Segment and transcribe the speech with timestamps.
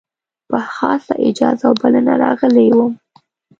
[0.49, 2.93] په خاصه اجازه او بلنه راغلی وم.